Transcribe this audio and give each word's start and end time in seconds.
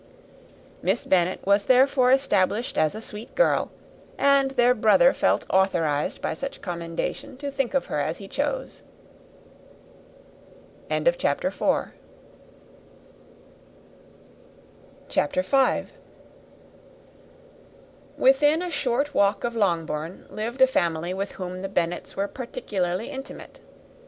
Miss 0.81 1.05
Bennet 1.05 1.45
was 1.45 1.65
therefore 1.65 2.11
established 2.11 2.75
as 2.75 2.95
a 2.95 3.01
sweet 3.01 3.35
girl; 3.35 3.69
and 4.17 4.49
their 4.49 4.73
brother 4.73 5.13
felt 5.13 5.45
authorized 5.51 6.23
by 6.23 6.33
such 6.33 6.59
commendation 6.59 7.37
to 7.37 7.51
think 7.51 7.75
of 7.75 7.85
her 7.85 7.99
as 7.99 8.17
he 8.17 8.27
chose. 8.27 8.81
[Illustration: 10.89 11.37
[Copyright 11.37 11.43
1894 11.51 11.77
by 11.77 11.85
George 15.07 15.17
Allen.]] 15.17 15.29
CHAPTER 15.29 15.43
V. 15.93 15.99
Within 18.17 18.61
a 18.63 18.71
short 18.71 19.13
walk 19.13 19.43
of 19.43 19.55
Longbourn 19.55 20.25
lived 20.31 20.63
a 20.63 20.67
family 20.67 21.13
with 21.13 21.33
whom 21.33 21.61
the 21.61 21.69
Bennets 21.69 22.15
were 22.15 22.27
particularly 22.27 23.09
intimate. 23.11 23.59